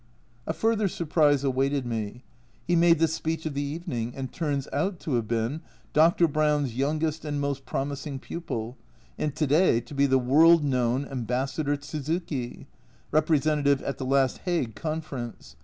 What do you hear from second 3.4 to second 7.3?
of the evening, and turns out to have been Dr. Brown's youngest